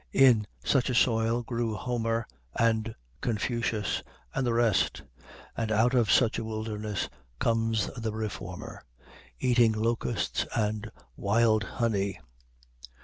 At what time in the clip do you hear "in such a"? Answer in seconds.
0.13-0.95